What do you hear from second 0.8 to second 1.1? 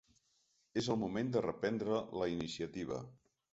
És el